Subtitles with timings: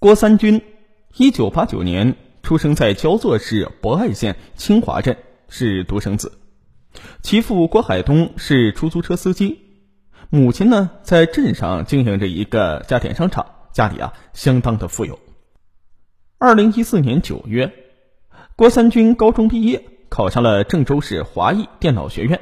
[0.00, 0.62] 郭三军，
[1.18, 5.18] 一九八九年出生在焦作市博爱县清华镇，
[5.50, 6.32] 是独生子。
[7.20, 9.60] 其父郭海东是出租车司机，
[10.30, 15.18] 母亲呢在镇上经营着一个家电商场，家里啊相当的富有。
[16.38, 17.70] 二零一四年九月，
[18.56, 22.40] 郭三军高中毕业，考上了郑州市华艺电脑学院。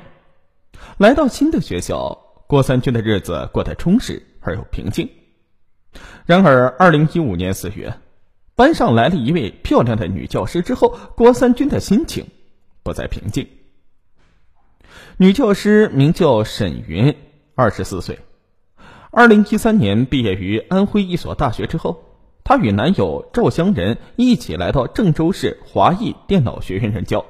[0.97, 5.11] 来到新的学校，郭三军的日子过得充实而又平静。
[6.27, 7.95] 然而，二零一五年四月，
[8.55, 12.27] 班上来了一位漂亮的女教师之后，郭三军的心情
[12.83, 13.49] 不再平静。
[15.17, 17.17] 女教师名叫沈云，
[17.55, 18.19] 二十四岁，
[19.11, 22.05] 二零一三年毕业于安徽一所大学之后，
[22.45, 27.25] 她与男友赵湘仁一起来到郑州市华艺电脑学院任教。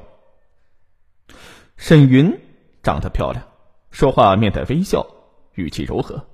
[1.76, 2.40] 沈云
[2.82, 3.44] 长得漂亮，
[3.92, 5.06] 说话面带微笑，
[5.54, 6.26] 语气柔和，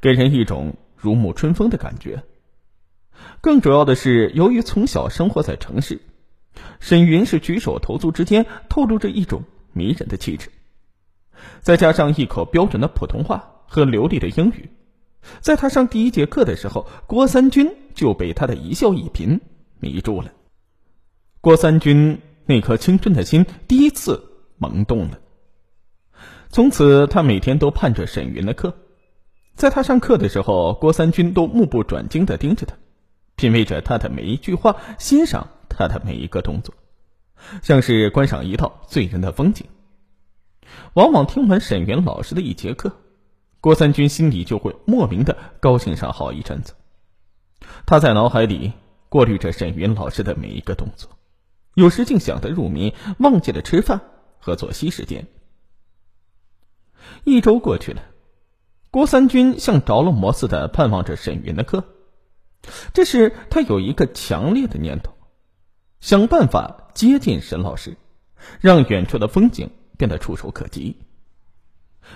[0.00, 0.76] 给人一种。
[0.96, 2.24] 如沐春风的感觉。
[3.40, 6.00] 更主要的是，由于从小生活在城市，
[6.80, 10.50] 沈云是举手投足之间透露着一种迷人的气质。
[11.60, 14.70] 再加上一口标准的普通话和流利的英语，
[15.40, 19.40] 在他上第一节课的时候，郭三军就被他的一笑一颦
[19.80, 20.32] 迷住了。
[21.40, 24.22] 郭三军那颗青春的心第一次
[24.58, 25.20] 萌动了。
[26.48, 28.76] 从此，他每天都盼着沈云的课。
[29.56, 32.76] 在他上课的时候，郭三军都目不转睛的盯着他，
[33.36, 36.74] 品味着他的每一句话，欣赏他的每一个动作，
[37.62, 39.66] 像是观赏一道醉人的风景。
[40.92, 42.92] 往往听完沈云老师的一节课，
[43.62, 46.74] 郭三军心里就会莫名的高兴上好一阵子。
[47.86, 48.74] 他在脑海里
[49.08, 51.08] 过滤着沈云老师的每一个动作，
[51.72, 54.02] 有时竟想得入迷，忘记了吃饭
[54.38, 55.26] 和作息时间。
[57.24, 58.02] 一周过去了。
[58.96, 61.84] 郭三军像着了魔似的盼望着沈云的课，
[62.94, 65.12] 这时他有一个强烈的念头，
[66.00, 67.98] 想办法接近沈老师，
[68.58, 70.96] 让远处的风景变得触手可及。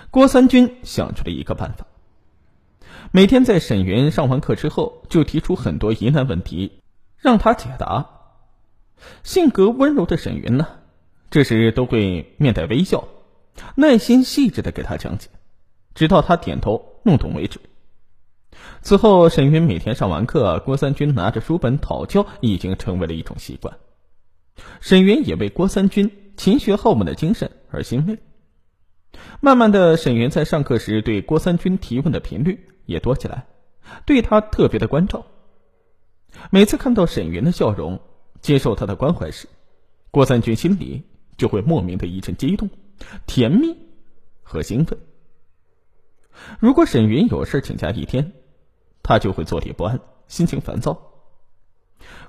[0.09, 1.85] 郭三军想出了一个办法，
[3.11, 6.81] 每天在沈云上完课之后，就提出很多疑难问题，
[7.15, 8.09] 让他解答。
[9.21, 10.67] 性格温柔的沈云呢，
[11.29, 13.07] 这时都会面带微笑，
[13.75, 15.29] 耐心细致的给他讲解。
[15.95, 17.59] 直到他点头弄懂为止。
[18.81, 23.77] 此后，沈云每天上完课，郭三军拿着书本讨教，已经成为了一种习惯。
[24.79, 28.19] 沈云也为郭三军勤学好问的精神而欣慰。
[29.39, 33.45] 慢慢的，沈云在上课时对郭三军提问的频率也多起来，
[34.05, 35.25] 对他特别的关照。
[36.49, 37.99] 每次看到沈云的笑容，
[38.41, 39.47] 接受他的关怀时，
[40.11, 41.03] 郭三军心里
[41.37, 42.69] 就会莫名的一阵激动、
[43.25, 43.77] 甜蜜
[44.43, 44.97] 和兴奋。
[46.59, 48.33] 如果沈云有事请假一天，
[49.03, 51.11] 他就会坐立不安，心情烦躁。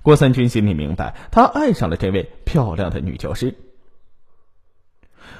[0.02, 3.54] 郭三军心里明白，他爱上了这位漂亮的女教师。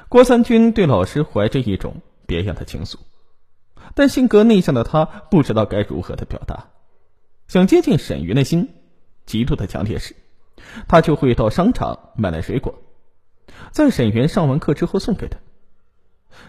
[0.09, 2.97] 郭三军对老师怀着一种别样的情愫，
[3.95, 6.69] 但性格内向的他不知道该如何的表达。
[7.49, 8.75] 想接近沈云的心
[9.27, 10.17] 极度的强烈时，
[10.89, 12.81] 他就会到商场买来水果，
[13.71, 15.39] 在沈云上完课之后送给他。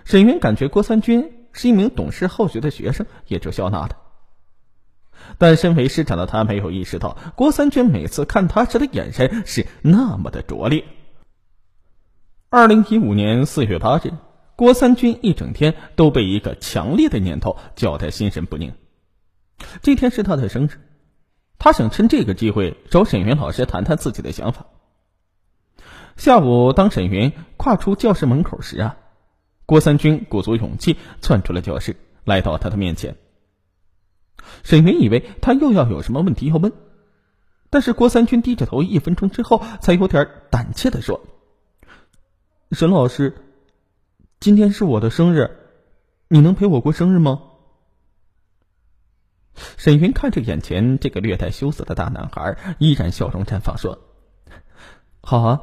[0.06, 1.42] 沈云感觉郭三军。
[1.53, 3.97] 是一名懂事好学的学生，也就笑纳了。
[5.37, 10.83] 但身为师长的他没有意识到，郭三军每次看他时的眼神是那么的拙劣。
[12.49, 14.11] 二零一五年四月八日，
[14.55, 18.73] 郭三军一整天都被一个强烈的念头搅得心神不宁。
[19.81, 20.81] 这天是他的生日，
[21.57, 24.65] 他想趁这个机会找沈云老师谈谈自己的想法。
[26.17, 28.97] 下午，当沈云跨出教室门口时啊。
[29.66, 33.16] 郭三军鼓足勇气窜出了教室，来到他的面前。
[34.63, 36.74] 沈云以为他又要有什么问题要问，
[37.69, 41.22] 但是郭三军低着头，一分钟之后才有点胆怯的说
[42.72, 43.35] ：“沈老师，
[44.41, 45.57] 今天是我的生日，
[46.28, 47.41] 你能陪我过生日吗？”
[49.78, 54.00] 沈云看着眼前这个略带羞涩的大男孩，依然笑容绽放，说
[55.21, 55.62] ：“好啊，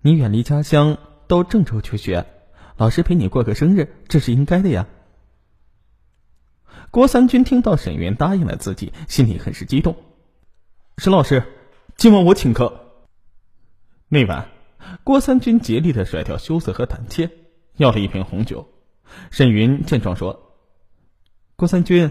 [0.00, 0.96] 你远离家乡
[1.28, 2.26] 到郑州求学。”
[2.76, 4.86] 老师陪你过个生日，这是应该的呀。
[6.90, 9.96] 郭三军听到沈云答应了自己，心里很是激动。
[10.98, 11.42] 沈老师，
[11.96, 13.04] 今晚我请客。
[14.08, 14.48] 那晚，
[15.04, 17.30] 郭三军竭力的甩掉羞涩和胆怯，
[17.76, 18.68] 要了一瓶红酒。
[19.30, 20.54] 沈云见状说
[21.56, 22.10] ：“郭三军，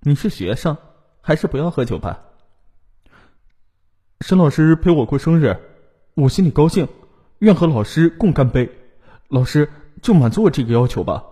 [0.00, 0.76] 你是学生，
[1.20, 2.22] 还是不要喝酒吧？”
[4.20, 5.58] 沈老师陪我过生日，
[6.14, 6.88] 我心里高兴，
[7.40, 8.70] 愿和老师共干杯。
[9.28, 9.70] 老师
[10.02, 11.24] 就满足我这个要求吧。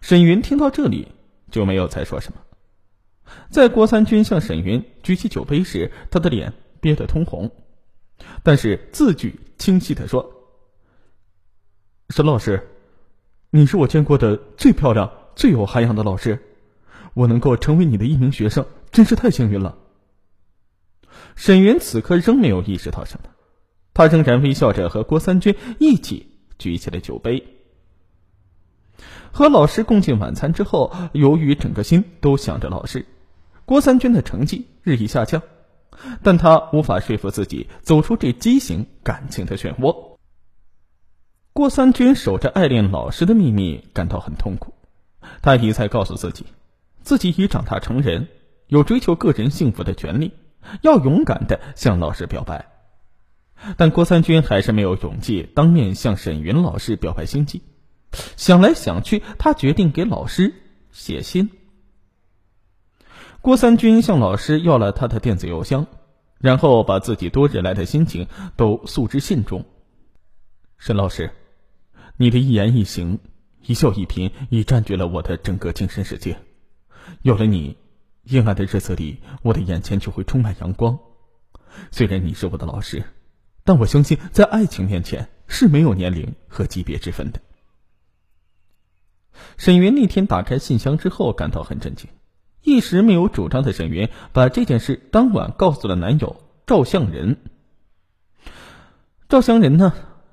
[0.00, 1.08] 沈云听到这里
[1.50, 2.38] 就没有再说什么。
[3.50, 7.50] 在郭三军向沈云举起酒杯时，他的脸憋得通红，
[8.42, 10.30] 但是字句清晰的说
[12.10, 12.68] ：“沈老师，
[13.48, 16.38] 你是我见过的最漂亮、最有涵养的老师，
[17.14, 19.78] 我能够成为你的一名学生，真是太幸运了。”
[21.34, 23.30] 沈云此刻仍没有意识到什么，
[23.94, 27.44] 他仍然微笑着和郭三军一起举起了酒杯。
[29.32, 33.06] 和老师共进晚餐之后，由于整个心都想着老师，
[33.64, 35.42] 郭三军的成绩日益下降，
[36.22, 40.16] 但他无法说服自己走出这畸形感情的漩涡。
[41.52, 44.74] 郭三军守着爱恋老师的秘密，感到很痛苦。
[45.42, 46.46] 他一再告诉自己，
[47.02, 48.28] 自己已长大成人，
[48.66, 50.32] 有追求个人幸福的权利。
[50.82, 52.66] 要勇敢的向老师表白，
[53.76, 57.62] 但郭三军还是没有勇气当面向沈云老师表白心迹。
[58.36, 60.54] 想来想去，他决定给老师
[60.90, 61.50] 写信。
[63.40, 65.86] 郭三军向老师要了他的电子邮箱，
[66.38, 69.64] 然后把自己多日来的心情都诉之信中。
[70.78, 71.30] 沈老师，
[72.16, 73.18] 你的一言一行、
[73.66, 76.38] 一笑一颦，已占据了我的整个精神世界。
[77.22, 77.76] 有了你。
[78.26, 80.98] 阴暗的日子里，我的眼前就会充满阳光。
[81.90, 83.04] 虽然你是我的老师，
[83.64, 87.40] 但我相信，在爱情面前是没有年龄和级别之分的。
[89.56, 92.08] 沈云那天打开信箱之后，感到很震惊，
[92.62, 97.38] 一时没有主张的沈云把这件事当晚告诉了男友赵向仁。
[99.28, 99.92] 赵向仁呢，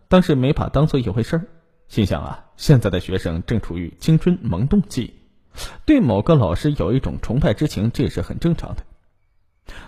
[0.09, 1.45] 当时没把当做一回事儿，
[1.87, 5.15] 心想啊，现在的学生正处于青春萌动期。
[5.85, 8.83] 对某个老师有一种崇拜之情，这是很正常的。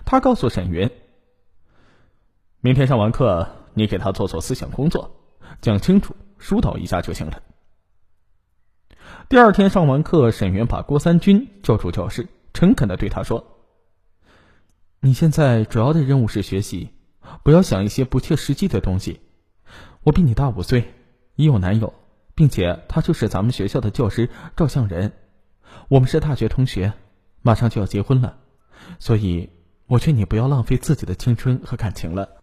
[0.05, 0.89] 他告诉沈云
[2.65, 5.11] ：“明天上完课，你给他做做思想工作，
[5.59, 7.43] 讲清楚，疏导一下就行了。”
[9.27, 13.45] 第二天上完课，沈源把郭三军叫出教室，诚恳的对他说
[15.01, 16.91] ：“你现在主要的任务是学习，
[17.43, 19.19] 不要想一些不切实际的东西。
[20.03, 20.93] 我比你大五岁，
[21.35, 21.93] 已有男友，
[22.33, 25.11] 并且他就是咱们学校的教师赵向仁。”
[25.89, 26.93] 我们是大学同学，
[27.41, 28.37] 马上就要结婚了，
[28.99, 29.49] 所以
[29.85, 32.39] 我劝你不要浪费自己的青春和感情了。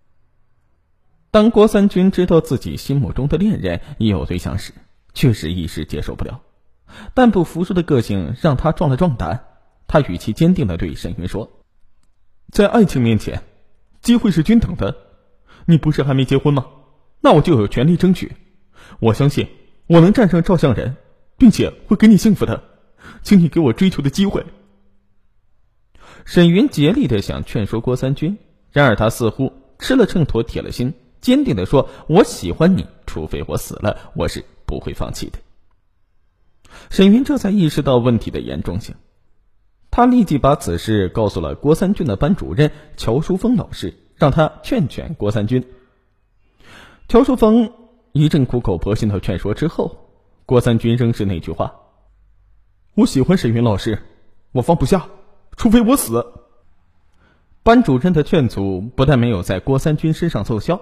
[1.31, 4.73] 当郭三军知道自己心目中的恋人已有对象时，
[5.15, 6.41] 确实一时接受不了，
[7.15, 9.45] 但不服输的个性让他壮了壮胆。
[9.87, 11.51] 他语气坚定的对沈云说
[12.53, 13.43] ：“在爱情面前，
[14.01, 14.97] 机会是均等的。
[15.67, 16.67] 你不是还没结婚吗？
[17.21, 18.33] 那我就有权利争取。
[18.99, 19.49] 我相信
[19.87, 20.97] 我能战胜赵向仁，
[21.37, 22.65] 并且会给你幸福的。”
[23.23, 24.45] 请你给我追求的机会。
[26.25, 28.39] 沈云竭力的想劝说郭三军，
[28.73, 35.39] 然而他似乎吃了秤砣铁了心，坚定的说：“我喜欢你，除非我死了，我是不会放弃的。”
[36.91, 38.95] 沈云这才意识到问题的严重性，
[39.91, 45.67] 他立即把此事告诉了郭三军的班主任乔淑峰老师，让他劝劝郭三军。
[47.09, 47.73] 乔淑峰
[48.13, 50.09] 一阵苦口婆心的劝说之后，
[50.47, 51.75] 郭三军仍是那句话。
[52.95, 54.01] 我喜欢沈云老师，
[54.53, 55.09] 我放不下，
[55.57, 56.25] 除非我死。
[57.63, 60.81] 班主任的劝阻不但没有在郭三军身上奏效，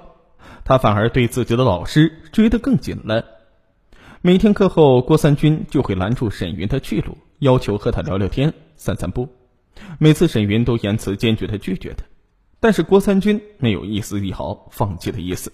[0.64, 3.25] 他反而对自己的老师追得更紧了。
[4.20, 9.29] 每天课后，郭三军就会拦住沈云的去路，要求和他聊聊天、散散步。
[9.99, 12.05] 每次沈云都言辞坚决的拒绝他，
[12.58, 15.53] 但是郭三军没有一丝一毫放弃的意思。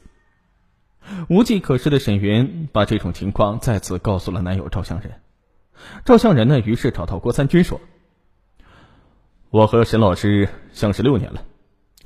[1.29, 5.13] 无计可施的沈云把这种情况再次告诉了男友赵向仁。
[6.07, 7.79] 赵向仁呢，于是找到郭三军说
[9.51, 11.45] ：“我和沈老师相识六年了，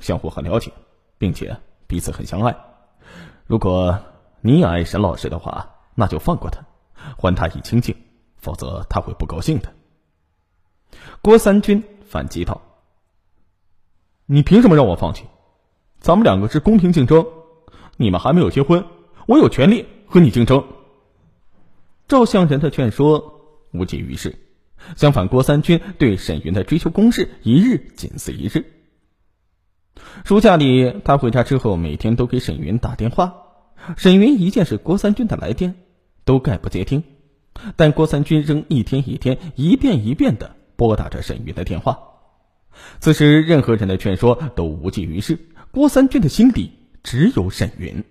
[0.01, 0.73] 相互很了解，
[1.17, 1.55] 并且
[1.87, 2.53] 彼此很相爱。
[3.49, 3.99] 如果
[4.41, 6.63] 你也爱沈老师的话，那就放过他，
[7.17, 7.95] 还他以清净，
[8.37, 9.73] 否则他会不高兴的。”
[11.23, 12.61] 郭三军反击道
[14.27, 15.23] ：“你凭什么让我放弃？
[15.99, 17.25] 咱们两个是公平竞争，
[17.97, 18.85] 你们还没有结婚，
[19.25, 20.63] 我有权利和你竞争。”
[22.07, 23.35] 赵向仁的劝说。
[23.71, 24.35] 无济于事，
[24.95, 28.78] 相反，郭三军对沈云的追求攻势一日紧似一日。
[30.25, 33.33] 暑假里，他回家之后，每天都给沈云打电话。
[33.97, 35.75] 沈云一见是郭三军的来电，
[36.25, 37.03] 都概不接听。
[37.75, 41.99] 但郭三军仍一天一天、一遍一遍地拨打着沈云的电话。
[42.99, 45.37] 此时，任何人的劝说都无济于事。
[45.71, 46.71] 郭三军的心里
[47.03, 48.03] 只有沈云。